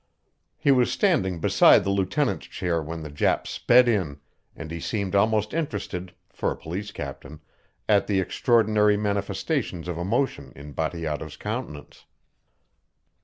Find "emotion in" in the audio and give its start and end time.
9.99-10.73